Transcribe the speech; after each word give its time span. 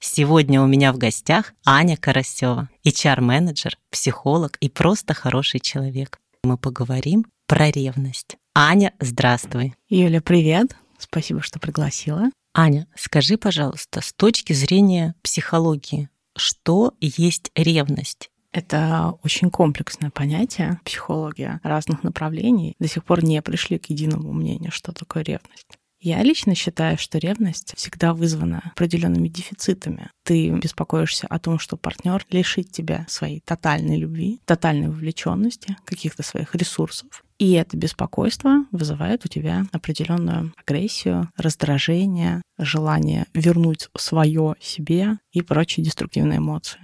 Сегодня 0.00 0.62
у 0.62 0.66
меня 0.66 0.92
в 0.92 0.98
гостях 0.98 1.54
Аня 1.66 1.96
Карасева, 1.96 2.68
HR-менеджер, 2.86 3.76
психолог 3.90 4.56
и 4.60 4.68
просто 4.68 5.12
хороший 5.12 5.58
человек. 5.58 6.20
Мы 6.44 6.56
поговорим 6.56 7.26
про 7.46 7.70
ревность. 7.70 8.36
Аня, 8.54 8.94
здравствуй. 9.00 9.74
Юля, 9.88 10.20
привет. 10.20 10.76
Спасибо, 10.98 11.42
что 11.42 11.58
пригласила. 11.58 12.30
Аня, 12.54 12.86
скажи, 12.96 13.36
пожалуйста, 13.36 14.00
с 14.00 14.12
точки 14.12 14.52
зрения 14.52 15.16
психологии, 15.22 16.08
что 16.36 16.94
есть 17.00 17.50
ревность? 17.56 18.30
Это 18.52 19.14
очень 19.24 19.50
комплексное 19.50 20.10
понятие. 20.10 20.80
Психологи 20.84 21.58
разных 21.64 22.04
направлений 22.04 22.76
до 22.78 22.86
сих 22.86 23.04
пор 23.04 23.24
не 23.24 23.42
пришли 23.42 23.78
к 23.78 23.90
единому 23.90 24.32
мнению, 24.32 24.70
что 24.70 24.92
такое 24.92 25.24
ревность. 25.24 25.76
Я 26.00 26.22
лично 26.22 26.54
считаю, 26.54 26.96
что 26.96 27.18
ревность 27.18 27.74
всегда 27.76 28.14
вызвана 28.14 28.62
определенными 28.72 29.26
дефицитами. 29.26 30.10
Ты 30.22 30.50
беспокоишься 30.50 31.26
о 31.26 31.40
том, 31.40 31.58
что 31.58 31.76
партнер 31.76 32.24
лишит 32.30 32.70
тебя 32.70 33.04
своей 33.08 33.40
тотальной 33.40 33.96
любви, 33.98 34.40
тотальной 34.44 34.88
вовлеченности, 34.88 35.76
каких-то 35.84 36.22
своих 36.22 36.54
ресурсов. 36.54 37.24
И 37.38 37.52
это 37.52 37.76
беспокойство 37.76 38.64
вызывает 38.70 39.24
у 39.24 39.28
тебя 39.28 39.64
определенную 39.72 40.52
агрессию, 40.56 41.30
раздражение, 41.36 42.42
желание 42.58 43.26
вернуть 43.34 43.88
свое 43.96 44.54
себе 44.60 45.18
и 45.32 45.42
прочие 45.42 45.84
деструктивные 45.84 46.38
эмоции. 46.38 46.80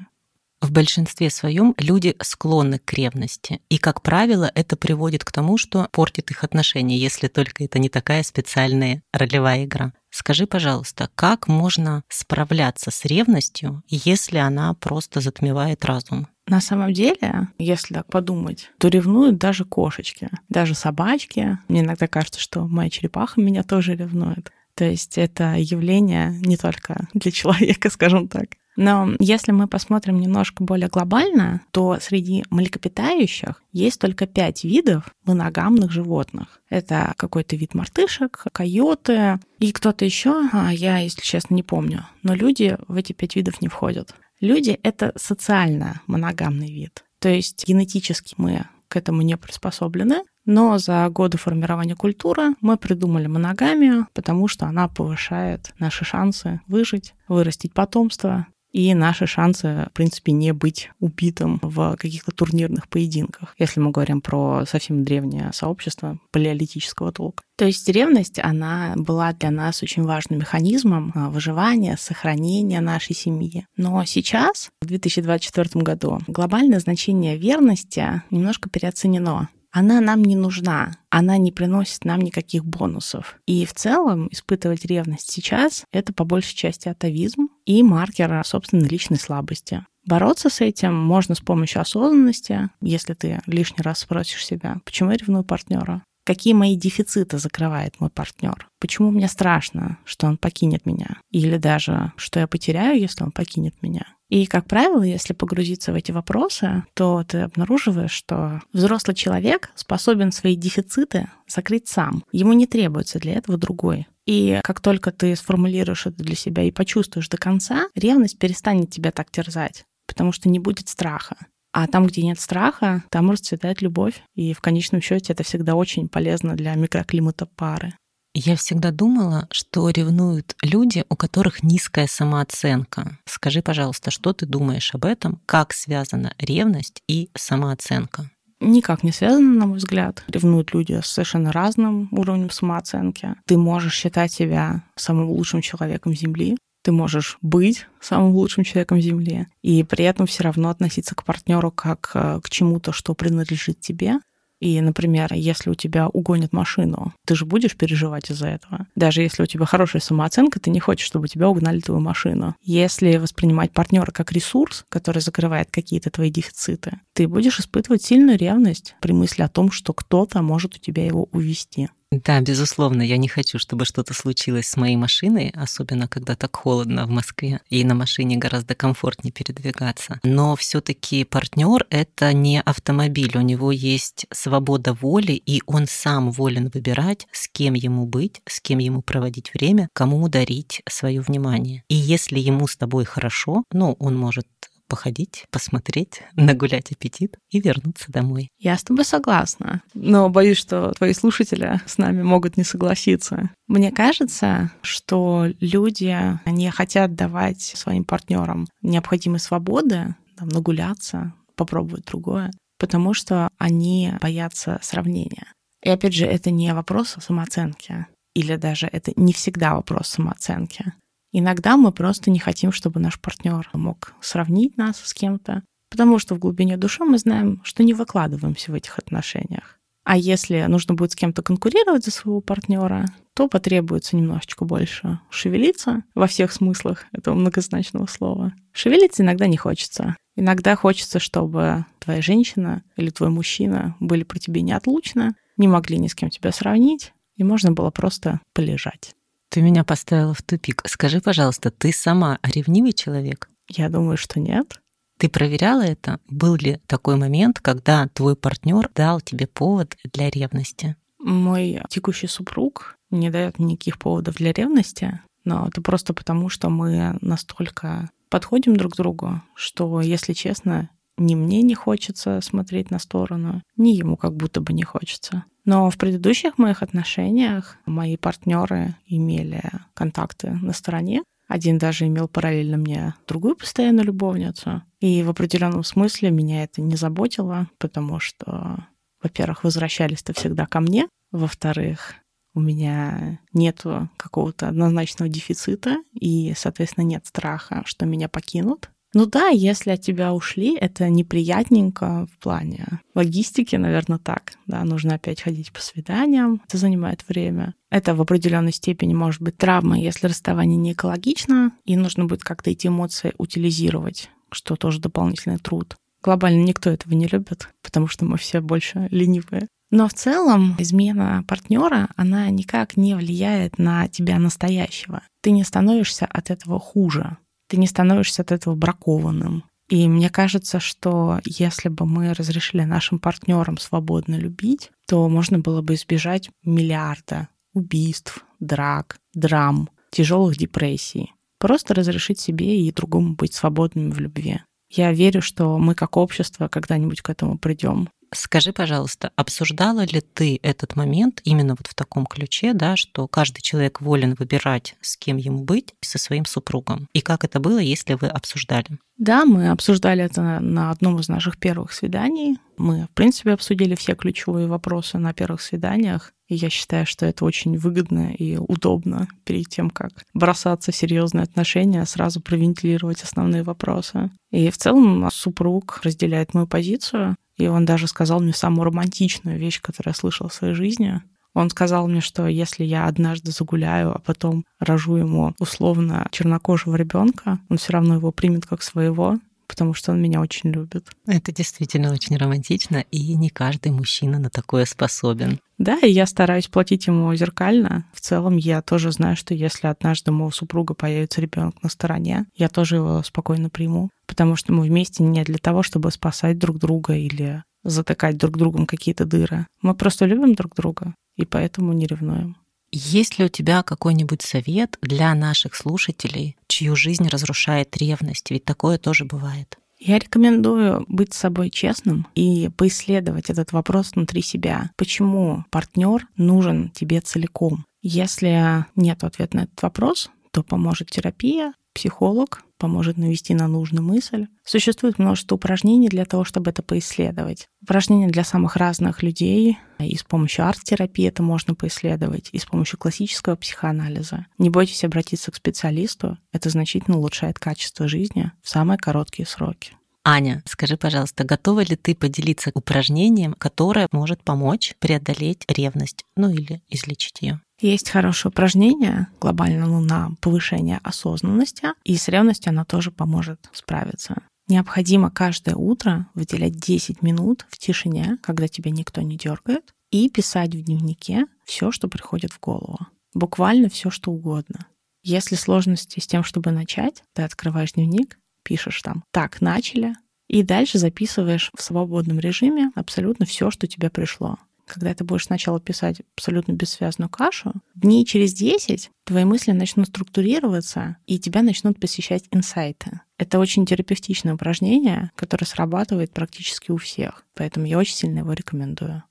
В 0.64 0.72
большинстве 0.72 1.28
своем 1.28 1.74
люди 1.76 2.16
склонны 2.22 2.78
к 2.78 2.90
ревности. 2.94 3.60
И, 3.68 3.76
как 3.76 4.00
правило, 4.00 4.50
это 4.54 4.76
приводит 4.76 5.22
к 5.22 5.30
тому, 5.30 5.58
что 5.58 5.88
портит 5.92 6.30
их 6.30 6.42
отношения, 6.42 6.96
если 6.96 7.28
только 7.28 7.64
это 7.64 7.78
не 7.78 7.90
такая 7.90 8.22
специальная 8.22 9.02
ролевая 9.12 9.66
игра. 9.66 9.92
Скажи, 10.08 10.46
пожалуйста, 10.46 11.10
как 11.14 11.48
можно 11.48 12.02
справляться 12.08 12.90
с 12.90 13.04
ревностью, 13.04 13.82
если 13.90 14.38
она 14.38 14.72
просто 14.72 15.20
затмевает 15.20 15.84
разум? 15.84 16.28
На 16.46 16.62
самом 16.62 16.94
деле, 16.94 17.48
если 17.58 17.92
так 17.92 18.06
подумать, 18.06 18.70
то 18.78 18.88
ревнуют 18.88 19.36
даже 19.36 19.66
кошечки, 19.66 20.30
даже 20.48 20.74
собачки. 20.74 21.58
Мне 21.68 21.80
иногда 21.80 22.06
кажется, 22.06 22.40
что 22.40 22.66
моя 22.66 22.88
черепаха 22.88 23.38
меня 23.38 23.64
тоже 23.64 23.96
ревнует. 23.96 24.50
То 24.76 24.84
есть 24.84 25.18
это 25.18 25.56
явление 25.56 26.30
не 26.40 26.56
только 26.56 27.06
для 27.12 27.30
человека, 27.30 27.90
скажем 27.92 28.28
так. 28.28 28.46
Но 28.76 29.10
если 29.20 29.52
мы 29.52 29.68
посмотрим 29.68 30.18
немножко 30.18 30.64
более 30.64 30.88
глобально, 30.88 31.62
то 31.70 31.98
среди 32.00 32.44
млекопитающих 32.50 33.62
есть 33.72 34.00
только 34.00 34.26
пять 34.26 34.64
видов 34.64 35.04
моногамных 35.24 35.90
животных. 35.90 36.60
Это 36.68 37.14
какой-то 37.16 37.56
вид 37.56 37.74
мартышек, 37.74 38.46
койоты 38.52 39.38
и 39.58 39.72
кто-то 39.72 40.04
еще, 40.04 40.48
а 40.52 40.72
я, 40.72 40.98
если 40.98 41.22
честно, 41.22 41.54
не 41.54 41.62
помню. 41.62 42.06
Но 42.22 42.34
люди 42.34 42.76
в 42.88 42.96
эти 42.96 43.12
пять 43.12 43.36
видов 43.36 43.60
не 43.60 43.68
входят. 43.68 44.14
Люди— 44.40 44.78
это 44.82 45.12
социально 45.16 46.00
моногамный 46.06 46.72
вид. 46.72 47.04
То 47.20 47.28
есть 47.28 47.66
генетически 47.66 48.34
мы 48.36 48.66
к 48.88 48.96
этому 48.96 49.22
не 49.22 49.36
приспособлены, 49.36 50.22
но 50.44 50.78
за 50.78 51.08
годы 51.08 51.38
формирования 51.38 51.96
культуры 51.96 52.54
мы 52.60 52.76
придумали 52.76 53.26
моногамию, 53.26 54.06
потому 54.12 54.46
что 54.46 54.66
она 54.66 54.88
повышает 54.88 55.72
наши 55.78 56.04
шансы 56.04 56.60
выжить, 56.66 57.14
вырастить 57.26 57.72
потомство 57.72 58.46
и 58.74 58.92
наши 58.92 59.28
шансы, 59.28 59.86
в 59.88 59.92
принципе, 59.92 60.32
не 60.32 60.52
быть 60.52 60.90
убитым 60.98 61.60
в 61.62 61.96
каких-то 61.96 62.32
турнирных 62.32 62.88
поединках, 62.88 63.54
если 63.56 63.78
мы 63.78 63.92
говорим 63.92 64.20
про 64.20 64.64
совсем 64.66 65.04
древнее 65.04 65.52
сообщество 65.52 66.18
палеолитического 66.32 67.12
толка. 67.12 67.44
То 67.56 67.66
есть 67.66 67.88
ревность, 67.88 68.40
она 68.40 68.94
была 68.96 69.32
для 69.32 69.52
нас 69.52 69.80
очень 69.84 70.02
важным 70.02 70.40
механизмом 70.40 71.12
а, 71.14 71.30
выживания, 71.30 71.96
сохранения 71.96 72.80
нашей 72.80 73.14
семьи. 73.14 73.64
Но 73.76 74.04
сейчас, 74.06 74.70
в 74.82 74.86
2024 74.86 75.84
году, 75.84 76.18
глобальное 76.26 76.80
значение 76.80 77.36
верности 77.36 78.22
немножко 78.30 78.68
переоценено 78.68 79.50
она 79.74 80.00
нам 80.00 80.22
не 80.22 80.36
нужна, 80.36 80.92
она 81.10 81.36
не 81.36 81.50
приносит 81.50 82.04
нам 82.04 82.20
никаких 82.20 82.64
бонусов. 82.64 83.40
И 83.44 83.66
в 83.66 83.74
целом 83.74 84.28
испытывать 84.30 84.84
ревность 84.84 85.28
сейчас— 85.28 85.84
это 85.90 86.12
по 86.12 86.24
большей 86.24 86.54
части 86.54 86.88
атовизм 86.88 87.48
и 87.66 87.82
маркер 87.82 88.40
собственной 88.46 88.88
личной 88.88 89.18
слабости. 89.18 89.84
Бороться 90.06 90.48
с 90.48 90.60
этим 90.60 90.94
можно 90.94 91.34
с 91.34 91.40
помощью 91.40 91.82
осознанности, 91.82 92.70
если 92.80 93.14
ты 93.14 93.40
лишний 93.46 93.82
раз 93.82 93.98
спросишь 93.98 94.46
себя, 94.46 94.76
почему 94.84 95.10
я 95.10 95.16
ревную 95.16 95.42
партнера, 95.42 96.04
какие 96.24 96.54
мои 96.54 96.76
дефициты 96.76 97.38
закрывает 97.38 98.00
мой 98.00 98.10
партнер, 98.10 98.68
почему 98.80 99.10
мне 99.10 99.28
страшно, 99.28 99.98
что 100.04 100.26
он 100.26 100.36
покинет 100.36 100.86
меня, 100.86 101.18
или 101.30 101.56
даже 101.56 102.12
что 102.16 102.40
я 102.40 102.46
потеряю, 102.46 102.98
если 103.00 103.22
он 103.24 103.30
покинет 103.30 103.74
меня. 103.82 104.06
И, 104.30 104.46
как 104.46 104.66
правило, 104.66 105.02
если 105.02 105.32
погрузиться 105.32 105.92
в 105.92 105.94
эти 105.94 106.10
вопросы, 106.10 106.84
то 106.94 107.22
ты 107.24 107.40
обнаруживаешь, 107.40 108.10
что 108.10 108.62
взрослый 108.72 109.14
человек 109.14 109.70
способен 109.74 110.32
свои 110.32 110.56
дефициты 110.56 111.28
закрыть 111.46 111.88
сам. 111.88 112.24
Ему 112.32 112.52
не 112.54 112.66
требуется 112.66 113.18
для 113.18 113.34
этого 113.34 113.58
другой. 113.58 114.08
И 114.26 114.60
как 114.64 114.80
только 114.80 115.12
ты 115.12 115.36
сформулируешь 115.36 116.06
это 116.06 116.24
для 116.24 116.34
себя 116.34 116.62
и 116.62 116.70
почувствуешь 116.70 117.28
до 117.28 117.36
конца, 117.36 117.88
ревность 117.94 118.38
перестанет 118.38 118.90
тебя 118.90 119.12
так 119.12 119.30
терзать, 119.30 119.84
потому 120.06 120.32
что 120.32 120.48
не 120.48 120.58
будет 120.58 120.88
страха. 120.88 121.36
А 121.74 121.88
там, 121.88 122.06
где 122.06 122.22
нет 122.22 122.38
страха, 122.38 123.02
там 123.10 123.32
расцветает 123.32 123.82
любовь. 123.82 124.22
И 124.36 124.52
в 124.54 124.60
конечном 124.60 125.02
счете 125.02 125.32
это 125.32 125.42
всегда 125.42 125.74
очень 125.74 126.08
полезно 126.08 126.54
для 126.54 126.72
микроклимата 126.76 127.46
пары. 127.46 127.94
Я 128.32 128.54
всегда 128.54 128.92
думала, 128.92 129.48
что 129.50 129.90
ревнуют 129.90 130.54
люди, 130.62 131.04
у 131.08 131.16
которых 131.16 131.64
низкая 131.64 132.06
самооценка. 132.06 133.18
Скажи, 133.26 133.60
пожалуйста, 133.60 134.12
что 134.12 134.32
ты 134.32 134.46
думаешь 134.46 134.94
об 134.94 135.04
этом? 135.04 135.40
Как 135.46 135.72
связана 135.72 136.32
ревность 136.38 137.02
и 137.08 137.28
самооценка? 137.34 138.30
Никак 138.60 139.02
не 139.02 139.10
связано, 139.12 139.58
на 139.58 139.66
мой 139.66 139.78
взгляд. 139.78 140.24
Ревнуют 140.28 140.72
люди 140.72 141.00
с 141.02 141.06
совершенно 141.06 141.50
разным 141.50 142.08
уровнем 142.12 142.50
самооценки. 142.50 143.34
Ты 143.46 143.58
можешь 143.58 143.94
считать 143.94 144.32
себя 144.32 144.84
самым 144.96 145.28
лучшим 145.28 145.60
человеком 145.60 146.14
Земли, 146.14 146.56
ты 146.84 146.92
можешь 146.92 147.38
быть 147.40 147.86
самым 148.00 148.32
лучшим 148.32 148.62
человеком 148.62 149.00
Земли, 149.00 149.48
и 149.62 149.82
при 149.82 150.04
этом 150.04 150.26
все 150.26 150.44
равно 150.44 150.68
относиться 150.68 151.14
к 151.14 151.24
партнеру 151.24 151.70
как 151.70 152.10
э, 152.12 152.40
к 152.42 152.50
чему-то, 152.50 152.92
что 152.92 153.14
принадлежит 153.14 153.80
тебе. 153.80 154.18
И, 154.60 154.80
например, 154.80 155.32
если 155.32 155.70
у 155.70 155.74
тебя 155.74 156.08
угонят 156.08 156.52
машину, 156.52 157.12
ты 157.26 157.34
же 157.34 157.44
будешь 157.44 157.76
переживать 157.76 158.30
из-за 158.30 158.48
этого. 158.48 158.86
Даже 158.94 159.22
если 159.22 159.42
у 159.42 159.46
тебя 159.46 159.64
хорошая 159.64 160.00
самооценка, 160.00 160.60
ты 160.60 160.70
не 160.70 160.78
хочешь, 160.78 161.06
чтобы 161.06 161.26
тебя 161.26 161.48
угнали 161.48 161.80
твою 161.80 162.00
машину. 162.00 162.54
Если 162.62 163.16
воспринимать 163.16 163.72
партнера 163.72 164.10
как 164.10 164.32
ресурс, 164.32 164.84
который 164.90 165.20
закрывает 165.20 165.70
какие-то 165.70 166.10
твои 166.10 166.30
дефициты, 166.30 167.00
ты 167.14 167.26
будешь 167.26 167.58
испытывать 167.58 168.02
сильную 168.02 168.38
ревность 168.38 168.94
при 169.00 169.12
мысли 169.12 169.42
о 169.42 169.48
том, 169.48 169.70
что 169.70 169.92
кто-то 169.92 170.40
может 170.42 170.76
у 170.76 170.78
тебя 170.78 171.04
его 171.04 171.28
увести. 171.32 171.88
Да, 172.22 172.40
безусловно, 172.40 173.02
я 173.02 173.16
не 173.16 173.28
хочу, 173.28 173.58
чтобы 173.58 173.84
что-то 173.84 174.14
случилось 174.14 174.68
с 174.68 174.76
моей 174.76 174.96
машиной, 174.96 175.52
особенно 175.54 176.06
когда 176.06 176.36
так 176.36 176.54
холодно 176.54 177.06
в 177.06 177.10
Москве, 177.10 177.60
и 177.70 177.82
на 177.84 177.94
машине 177.94 178.36
гораздо 178.36 178.74
комфортнее 178.74 179.32
передвигаться. 179.32 180.20
Но 180.22 180.54
все 180.54 180.80
таки 180.80 181.24
партнер 181.24 181.86
это 181.90 182.32
не 182.32 182.60
автомобиль, 182.60 183.36
у 183.36 183.40
него 183.40 183.72
есть 183.72 184.26
свобода 184.32 184.92
воли, 184.92 185.32
и 185.32 185.62
он 185.66 185.86
сам 185.88 186.30
волен 186.30 186.70
выбирать, 186.72 187.26
с 187.32 187.48
кем 187.48 187.74
ему 187.74 188.06
быть, 188.06 188.42
с 188.46 188.60
кем 188.60 188.78
ему 188.78 189.02
проводить 189.02 189.52
время, 189.54 189.88
кому 189.92 190.28
дарить 190.28 190.82
свое 190.88 191.20
внимание. 191.20 191.82
И 191.88 191.94
если 191.94 192.38
ему 192.38 192.66
с 192.66 192.76
тобой 192.76 193.04
хорошо, 193.04 193.64
ну, 193.72 193.96
он 193.98 194.16
может 194.16 194.46
походить, 194.88 195.44
посмотреть, 195.50 196.22
нагулять 196.34 196.92
аппетит 196.92 197.36
и 197.50 197.60
вернуться 197.60 198.12
домой. 198.12 198.48
Я 198.58 198.76
с 198.76 198.84
тобой 198.84 199.04
согласна, 199.04 199.82
но 199.94 200.28
боюсь, 200.28 200.58
что 200.58 200.92
твои 200.92 201.12
слушатели 201.12 201.80
с 201.86 201.98
нами 201.98 202.22
могут 202.22 202.56
не 202.56 202.64
согласиться. 202.64 203.50
Мне 203.66 203.92
кажется, 203.92 204.70
что 204.82 205.46
люди 205.60 206.16
не 206.46 206.70
хотят 206.70 207.14
давать 207.14 207.60
своим 207.62 208.04
партнерам 208.04 208.66
необходимой 208.82 209.40
свободы, 209.40 210.14
там, 210.36 210.48
нагуляться, 210.48 211.32
попробовать 211.56 212.04
другое, 212.04 212.50
потому 212.78 213.14
что 213.14 213.48
они 213.58 214.12
боятся 214.20 214.78
сравнения. 214.82 215.46
И 215.82 215.88
опять 215.90 216.14
же, 216.14 216.26
это 216.26 216.50
не 216.50 216.72
вопрос 216.74 217.16
самооценки, 217.20 218.06
или 218.34 218.56
даже 218.56 218.86
это 218.86 219.12
не 219.16 219.32
всегда 219.32 219.74
вопрос 219.74 220.08
самооценки. 220.08 220.92
Иногда 221.36 221.76
мы 221.76 221.92
просто 221.92 222.30
не 222.30 222.38
хотим, 222.38 222.72
чтобы 222.72 223.00
наш 223.00 223.20
партнер 223.20 223.68
мог 223.74 224.14
сравнить 224.20 224.76
нас 224.78 224.98
с 225.04 225.12
кем-то, 225.12 225.62
Потому 225.94 226.18
что 226.18 226.34
в 226.34 226.40
глубине 226.40 226.76
души 226.76 227.04
мы 227.04 227.18
знаем, 227.18 227.60
что 227.62 227.84
не 227.84 227.94
выкладываемся 227.94 228.72
в 228.72 228.74
этих 228.74 228.98
отношениях. 228.98 229.78
А 230.02 230.16
если 230.16 230.64
нужно 230.66 230.94
будет 230.94 231.12
с 231.12 231.14
кем-то 231.14 231.40
конкурировать 231.40 232.04
за 232.04 232.10
своего 232.10 232.40
партнера, 232.40 233.06
то 233.32 233.46
потребуется 233.46 234.16
немножечко 234.16 234.64
больше 234.64 235.20
шевелиться 235.30 236.02
во 236.16 236.26
всех 236.26 236.50
смыслах 236.50 237.04
этого 237.12 237.36
многозначного 237.36 238.06
слова. 238.06 238.54
Шевелиться 238.72 239.22
иногда 239.22 239.46
не 239.46 239.56
хочется. 239.56 240.16
Иногда 240.34 240.74
хочется, 240.74 241.20
чтобы 241.20 241.86
твоя 242.00 242.20
женщина 242.20 242.82
или 242.96 243.10
твой 243.10 243.28
мужчина 243.28 243.94
были 244.00 244.24
про 244.24 244.40
тебя 244.40 244.62
неотлучно, 244.62 245.36
не 245.58 245.68
могли 245.68 245.98
ни 245.98 246.08
с 246.08 246.16
кем 246.16 246.28
тебя 246.28 246.50
сравнить, 246.50 247.12
и 247.36 247.44
можно 247.44 247.70
было 247.70 247.90
просто 247.90 248.40
полежать. 248.52 249.14
Ты 249.54 249.62
меня 249.62 249.84
поставила 249.84 250.34
в 250.34 250.42
тупик. 250.42 250.82
Скажи, 250.84 251.20
пожалуйста, 251.20 251.70
ты 251.70 251.92
сама 251.92 252.40
ревнивый 252.42 252.92
человек? 252.92 253.48
Я 253.68 253.88
думаю, 253.88 254.16
что 254.16 254.40
нет. 254.40 254.80
Ты 255.16 255.28
проверяла 255.28 255.82
это? 255.82 256.18
Был 256.28 256.56
ли 256.56 256.80
такой 256.88 257.14
момент, 257.14 257.60
когда 257.60 258.08
твой 258.08 258.34
партнер 258.34 258.90
дал 258.96 259.20
тебе 259.20 259.46
повод 259.46 259.96
для 260.12 260.28
ревности? 260.28 260.96
Мой 261.20 261.80
текущий 261.88 262.26
супруг 262.26 262.96
не 263.10 263.30
дает 263.30 263.60
никаких 263.60 264.00
поводов 264.00 264.34
для 264.34 264.52
ревности, 264.52 265.20
но 265.44 265.68
это 265.68 265.80
просто 265.80 266.14
потому, 266.14 266.48
что 266.48 266.68
мы 266.68 267.16
настолько 267.20 268.10
подходим 268.30 268.74
друг 268.74 268.94
к 268.94 268.96
другу, 268.96 269.40
что, 269.54 270.00
если 270.00 270.32
честно, 270.32 270.90
ни 271.16 271.36
мне 271.36 271.62
не 271.62 271.76
хочется 271.76 272.40
смотреть 272.40 272.90
на 272.90 272.98
сторону, 272.98 273.62
ни 273.76 273.90
ему 273.90 274.16
как 274.16 274.34
будто 274.34 274.60
бы 274.60 274.72
не 274.72 274.82
хочется. 274.82 275.44
Но 275.64 275.88
в 275.90 275.96
предыдущих 275.96 276.58
моих 276.58 276.82
отношениях 276.82 277.78
мои 277.86 278.16
партнеры 278.16 278.96
имели 279.06 279.62
контакты 279.94 280.50
на 280.50 280.72
стороне. 280.72 281.22
Один 281.48 281.78
даже 281.78 282.06
имел 282.06 282.28
параллельно 282.28 282.76
мне 282.76 283.14
другую 283.26 283.56
постоянную 283.56 284.06
любовницу. 284.06 284.82
И 285.00 285.22
в 285.22 285.30
определенном 285.30 285.84
смысле 285.84 286.30
меня 286.30 286.64
это 286.64 286.80
не 286.80 286.96
заботило, 286.96 287.68
потому 287.78 288.18
что, 288.20 288.86
во-первых, 289.22 289.64
возвращались-то 289.64 290.32
всегда 290.32 290.66
ко 290.66 290.80
мне, 290.80 291.08
во-вторых, 291.32 292.14
у 292.54 292.60
меня 292.60 293.40
нет 293.52 293.82
какого-то 294.16 294.68
однозначного 294.68 295.28
дефицита, 295.28 295.96
и, 296.12 296.54
соответственно, 296.56 297.04
нет 297.04 297.26
страха, 297.26 297.82
что 297.84 298.06
меня 298.06 298.28
покинут. 298.28 298.90
Ну 299.14 299.26
да, 299.26 299.48
если 299.48 299.92
от 299.92 300.00
тебя 300.00 300.34
ушли, 300.34 300.76
это 300.76 301.08
неприятненько 301.08 302.26
в 302.26 302.38
плане 302.42 303.00
логистики, 303.14 303.76
наверное, 303.76 304.18
так. 304.18 304.54
Да, 304.66 304.82
нужно 304.82 305.14
опять 305.14 305.40
ходить 305.40 305.72
по 305.72 305.80
свиданиям, 305.80 306.60
это 306.66 306.78
занимает 306.78 307.24
время. 307.28 307.74
Это 307.90 308.16
в 308.16 308.20
определенной 308.20 308.72
степени 308.72 309.14
может 309.14 309.40
быть 309.40 309.56
травма, 309.56 309.98
если 309.98 310.26
расставание 310.26 310.76
не 310.76 310.92
экологично, 310.92 311.72
и 311.84 311.96
нужно 311.96 312.24
будет 312.24 312.42
как-то 312.42 312.70
эти 312.70 312.88
эмоции 312.88 313.34
утилизировать, 313.38 314.30
что 314.50 314.74
тоже 314.74 315.00
дополнительный 315.00 315.58
труд. 315.58 315.96
Глобально 316.20 316.64
никто 316.64 316.90
этого 316.90 317.14
не 317.14 317.28
любит, 317.28 317.68
потому 317.82 318.08
что 318.08 318.24
мы 318.24 318.36
все 318.36 318.60
больше 318.60 319.06
ленивые. 319.12 319.68
Но 319.90 320.08
в 320.08 320.14
целом 320.14 320.74
измена 320.78 321.44
партнера, 321.46 322.08
она 322.16 322.50
никак 322.50 322.96
не 322.96 323.14
влияет 323.14 323.78
на 323.78 324.08
тебя 324.08 324.40
настоящего. 324.40 325.22
Ты 325.40 325.52
не 325.52 325.62
становишься 325.62 326.26
от 326.26 326.50
этого 326.50 326.80
хуже 326.80 327.36
ты 327.68 327.76
не 327.76 327.86
становишься 327.86 328.42
от 328.42 328.52
этого 328.52 328.74
бракованным. 328.74 329.64
И 329.88 330.08
мне 330.08 330.30
кажется, 330.30 330.80
что 330.80 331.40
если 331.44 331.88
бы 331.88 332.06
мы 332.06 332.32
разрешили 332.32 332.82
нашим 332.82 333.18
партнерам 333.18 333.76
свободно 333.78 334.36
любить, 334.36 334.90
то 335.06 335.28
можно 335.28 335.58
было 335.58 335.82
бы 335.82 335.94
избежать 335.94 336.50
миллиарда 336.64 337.48
убийств, 337.74 338.44
драк, 338.60 339.18
драм, 339.34 339.90
тяжелых 340.10 340.56
депрессий. 340.56 341.32
Просто 341.58 341.94
разрешить 341.94 342.40
себе 342.40 342.80
и 342.80 342.92
другому 342.92 343.34
быть 343.34 343.54
свободными 343.54 344.10
в 344.10 344.20
любви. 344.20 344.60
Я 344.90 345.12
верю, 345.12 345.42
что 345.42 345.78
мы 345.78 345.94
как 345.94 346.16
общество 346.16 346.68
когда-нибудь 346.68 347.20
к 347.20 347.30
этому 347.30 347.58
придем. 347.58 348.08
Скажи, 348.34 348.72
пожалуйста, 348.72 349.30
обсуждала 349.36 350.04
ли 350.04 350.20
ты 350.20 350.58
этот 350.62 350.96
момент 350.96 351.40
именно 351.44 351.76
вот 351.78 351.86
в 351.86 351.94
таком 351.94 352.26
ключе, 352.26 352.74
да, 352.74 352.96
что 352.96 353.28
каждый 353.28 353.62
человек 353.62 354.00
волен 354.00 354.34
выбирать, 354.38 354.96
с 355.00 355.16
кем 355.16 355.36
ему 355.36 355.62
быть, 355.62 355.94
со 356.00 356.18
своим 356.18 356.44
супругом? 356.44 357.08
И 357.12 357.20
как 357.20 357.44
это 357.44 357.60
было, 357.60 357.78
если 357.78 358.14
вы 358.14 358.26
обсуждали? 358.26 358.98
Да, 359.16 359.44
мы 359.44 359.70
обсуждали 359.70 360.24
это 360.24 360.58
на 360.58 360.90
одном 360.90 361.20
из 361.20 361.28
наших 361.28 361.58
первых 361.58 361.92
свиданий. 361.92 362.58
Мы, 362.76 363.04
в 363.04 363.10
принципе, 363.14 363.52
обсудили 363.52 363.94
все 363.94 364.16
ключевые 364.16 364.66
вопросы 364.66 365.18
на 365.18 365.32
первых 365.32 365.62
свиданиях. 365.62 366.32
И 366.48 366.56
я 366.56 366.68
считаю, 366.68 367.06
что 367.06 367.24
это 367.24 367.44
очень 367.44 367.78
выгодно 367.78 368.34
и 368.34 368.56
удобно 368.56 369.28
перед 369.44 369.68
тем, 369.68 369.88
как 369.88 370.24
бросаться 370.34 370.92
в 370.92 370.96
серьезные 370.96 371.44
отношения, 371.44 372.04
сразу 372.04 372.40
провентилировать 372.40 373.22
основные 373.22 373.62
вопросы. 373.62 374.30
И 374.50 374.70
в 374.70 374.76
целом 374.76 375.28
супруг 375.30 376.00
разделяет 376.02 376.52
мою 376.52 376.66
позицию. 376.66 377.36
И 377.56 377.66
он 377.66 377.84
даже 377.84 378.06
сказал 378.06 378.40
мне 378.40 378.52
самую 378.52 378.84
романтичную 378.84 379.58
вещь, 379.58 379.80
которую 379.80 380.12
я 380.12 380.18
слышала 380.18 380.48
в 380.48 380.54
своей 380.54 380.74
жизни. 380.74 381.22
Он 381.54 381.70
сказал 381.70 382.08
мне, 382.08 382.20
что 382.20 382.48
если 382.48 382.82
я 382.82 383.06
однажды 383.06 383.52
загуляю, 383.52 384.14
а 384.14 384.18
потом 384.18 384.64
рожу 384.80 385.16
ему 385.16 385.54
условно 385.60 386.26
чернокожего 386.32 386.96
ребенка, 386.96 387.60
он 387.68 387.76
все 387.76 387.92
равно 387.92 388.14
его 388.14 388.32
примет 388.32 388.66
как 388.66 388.82
своего, 388.82 389.38
потому 389.74 389.92
что 389.92 390.12
он 390.12 390.22
меня 390.22 390.40
очень 390.40 390.70
любит. 390.70 391.08
Это 391.26 391.50
действительно 391.50 392.12
очень 392.12 392.36
романтично, 392.36 393.04
и 393.10 393.34
не 393.34 393.50
каждый 393.50 393.90
мужчина 393.90 394.38
на 394.38 394.48
такое 394.48 394.84
способен. 394.84 395.58
Да, 395.78 395.98
и 395.98 396.08
я 396.08 396.26
стараюсь 396.26 396.68
платить 396.68 397.08
ему 397.08 397.34
зеркально. 397.34 398.06
В 398.12 398.20
целом, 398.20 398.56
я 398.56 398.82
тоже 398.82 399.10
знаю, 399.10 399.34
что 399.36 399.52
если 399.52 399.88
однажды 399.88 400.30
у 400.30 400.34
моего 400.34 400.52
супруга 400.52 400.94
появится 400.94 401.40
ребенок 401.40 401.82
на 401.82 401.88
стороне, 401.88 402.46
я 402.54 402.68
тоже 402.68 402.96
его 402.96 403.20
спокойно 403.24 403.68
приму, 403.68 404.10
потому 404.28 404.54
что 404.54 404.72
мы 404.72 404.84
вместе 404.84 405.24
не 405.24 405.42
для 405.42 405.58
того, 405.58 405.82
чтобы 405.82 406.12
спасать 406.12 406.56
друг 406.56 406.78
друга 406.78 407.16
или 407.16 407.64
затыкать 407.82 408.36
друг 408.36 408.56
другом 408.56 408.86
какие-то 408.86 409.24
дыры. 409.24 409.66
Мы 409.82 409.96
просто 409.96 410.24
любим 410.24 410.54
друг 410.54 410.76
друга, 410.76 411.16
и 411.34 411.44
поэтому 411.44 411.92
не 411.92 412.06
ревнуем. 412.06 412.56
Есть 412.96 413.40
ли 413.40 413.46
у 413.46 413.48
тебя 413.48 413.82
какой-нибудь 413.82 414.42
совет 414.42 414.98
для 415.02 415.34
наших 415.34 415.74
слушателей, 415.74 416.56
чью 416.68 416.94
жизнь 416.94 417.28
разрушает 417.28 417.96
ревность? 417.96 418.52
Ведь 418.52 418.64
такое 418.64 418.98
тоже 418.98 419.24
бывает. 419.24 419.76
Я 419.98 420.20
рекомендую 420.20 421.04
быть 421.08 421.34
собой 421.34 421.70
честным 421.70 422.28
и 422.36 422.68
поисследовать 422.76 423.50
этот 423.50 423.72
вопрос 423.72 424.12
внутри 424.12 424.42
себя. 424.42 424.92
Почему 424.96 425.64
партнер 425.70 426.28
нужен 426.36 426.90
тебе 426.90 427.20
целиком? 427.20 427.84
Если 428.00 428.86
нет 428.94 429.24
ответа 429.24 429.56
на 429.56 429.60
этот 429.62 429.82
вопрос, 429.82 430.30
то 430.52 430.62
поможет 430.62 431.10
терапия, 431.10 431.72
психолог, 431.94 432.62
поможет 432.84 433.16
навести 433.16 433.54
на 433.54 433.66
нужную 433.66 434.04
мысль. 434.04 434.46
Существует 434.62 435.18
множество 435.18 435.54
упражнений 435.54 436.10
для 436.10 436.26
того, 436.26 436.44
чтобы 436.44 436.70
это 436.70 436.82
поисследовать. 436.82 437.66
Упражнения 437.80 438.28
для 438.28 438.44
самых 438.44 438.76
разных 438.76 439.22
людей. 439.22 439.78
И 439.98 440.14
с 440.14 440.22
помощью 440.22 440.66
арт-терапии 440.66 441.26
это 441.26 441.42
можно 441.42 441.74
поисследовать, 441.74 442.50
и 442.52 442.58
с 442.58 442.66
помощью 442.66 442.98
классического 442.98 443.56
психоанализа. 443.56 444.44
Не 444.58 444.68
бойтесь 444.68 445.02
обратиться 445.02 445.50
к 445.50 445.54
специалисту. 445.54 446.36
Это 446.52 446.68
значительно 446.68 447.16
улучшает 447.16 447.58
качество 447.58 448.06
жизни 448.06 448.52
в 448.62 448.68
самые 448.68 448.98
короткие 448.98 449.46
сроки. 449.46 449.92
Аня, 450.22 450.62
скажи, 450.66 450.98
пожалуйста, 450.98 451.44
готова 451.44 451.80
ли 451.84 451.96
ты 451.96 452.14
поделиться 452.14 452.70
упражнением, 452.74 453.54
которое 453.54 454.08
может 454.12 454.42
помочь 454.42 454.94
преодолеть 454.98 455.64
ревность, 455.68 456.26
ну 456.36 456.50
или 456.50 456.82
излечить 456.90 457.40
ее? 457.40 457.62
Есть 457.84 458.08
хорошее 458.08 458.48
упражнение 458.48 459.26
глобально 459.42 459.84
ну, 459.84 460.00
на 460.00 460.30
повышение 460.40 461.00
осознанности, 461.02 461.88
и 462.02 462.16
с 462.16 462.28
ревностью 462.28 462.70
оно 462.70 462.86
тоже 462.86 463.10
поможет 463.10 463.68
справиться. 463.74 464.36
Необходимо 464.68 465.30
каждое 465.30 465.74
утро 465.74 466.26
выделять 466.32 466.80
10 466.80 467.20
минут 467.20 467.66
в 467.68 467.76
тишине, 467.76 468.38
когда 468.42 468.68
тебя 468.68 468.90
никто 468.90 469.20
не 469.20 469.36
дергает, 469.36 469.92
и 470.10 470.30
писать 470.30 470.74
в 470.74 470.82
дневнике 470.82 471.44
все, 471.66 471.90
что 471.90 472.08
приходит 472.08 472.52
в 472.52 472.58
голову. 472.58 473.00
Буквально 473.34 473.90
все, 473.90 474.08
что 474.08 474.30
угодно. 474.30 474.86
Если 475.22 475.54
сложности 475.54 476.20
с 476.20 476.26
тем, 476.26 476.42
чтобы 476.42 476.70
начать, 476.70 477.22
ты 477.34 477.42
открываешь 477.42 477.92
дневник, 477.92 478.38
пишешь 478.62 479.02
там 479.02 479.24
«так, 479.30 479.60
начали», 479.60 480.14
и 480.48 480.62
дальше 480.62 480.96
записываешь 480.96 481.70
в 481.76 481.82
свободном 481.82 482.38
режиме 482.38 482.92
абсолютно 482.94 483.44
все, 483.44 483.70
что 483.70 483.86
тебе 483.86 484.08
пришло 484.08 484.56
когда 484.86 485.14
ты 485.14 485.24
будешь 485.24 485.46
сначала 485.46 485.80
писать 485.80 486.22
абсолютно 486.36 486.72
бессвязную 486.72 487.28
кашу, 487.28 487.72
дней 487.94 488.24
через 488.24 488.52
10 488.54 489.10
твои 489.24 489.44
мысли 489.44 489.72
начнут 489.72 490.08
структурироваться, 490.08 491.16
и 491.26 491.38
тебя 491.38 491.62
начнут 491.62 491.98
посещать 491.98 492.44
инсайты. 492.50 493.20
Это 493.38 493.58
очень 493.58 493.86
терапевтичное 493.86 494.54
упражнение, 494.54 495.30
которое 495.34 495.66
срабатывает 495.66 496.32
практически 496.32 496.90
у 496.90 496.96
всех. 496.96 497.44
Поэтому 497.54 497.86
я 497.86 497.98
очень 497.98 498.14
сильно 498.14 498.40
его 498.40 498.52
рекомендую. 498.52 499.24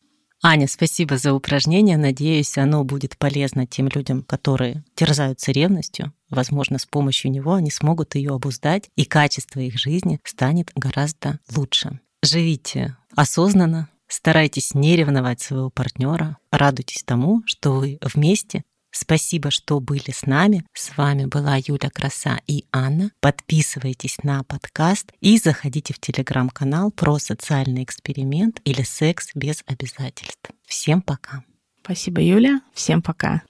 Аня, 0.45 0.67
спасибо 0.67 1.17
за 1.17 1.33
упражнение. 1.33 1.95
Надеюсь, 1.95 2.57
оно 2.57 2.83
будет 2.83 3.17
полезно 3.17 3.65
тем 3.65 3.87
людям, 3.87 4.23
которые 4.23 4.83
терзаются 4.93 5.53
ревностью. 5.53 6.11
Возможно, 6.29 6.79
с 6.79 6.85
помощью 6.85 7.31
него 7.31 7.53
они 7.53 7.71
смогут 7.71 8.15
ее 8.15 8.33
обуздать, 8.33 8.89
и 8.97 9.05
качество 9.05 9.61
их 9.61 9.79
жизни 9.79 10.19
станет 10.25 10.69
гораздо 10.75 11.39
лучше. 11.55 12.01
Живите 12.21 12.97
осознанно, 13.15 13.87
Старайтесь 14.13 14.75
не 14.75 14.95
ревновать 14.95 15.41
своего 15.41 15.71
партнера, 15.71 16.37
радуйтесь 16.51 17.01
тому, 17.03 17.41
что 17.47 17.71
вы 17.71 17.97
вместе 17.99 18.61
Спасибо, 18.95 19.49
что 19.49 19.79
были 19.79 20.11
с 20.11 20.27
нами. 20.27 20.67
С 20.71 20.95
вами 20.95 21.25
была 21.25 21.55
Юля 21.55 21.89
Краса 21.89 22.39
и 22.45 22.65
Анна. 22.71 23.09
Подписывайтесь 23.21 24.19
на 24.21 24.43
подкаст 24.43 25.11
и 25.19 25.39
заходите 25.39 25.95
в 25.95 25.99
телеграм-канал 25.99 26.91
про 26.91 27.17
социальный 27.17 27.83
эксперимент 27.83 28.61
или 28.65 28.83
секс 28.83 29.31
без 29.33 29.63
обязательств. 29.65 30.51
Всем 30.67 31.01
пока. 31.01 31.43
Спасибо, 31.81 32.21
Юля. 32.21 32.61
Всем 32.75 33.01
пока. 33.01 33.41